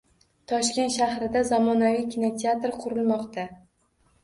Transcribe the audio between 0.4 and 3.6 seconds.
Toshkent shahrida zamonaviy kinoteatr qurilmoqda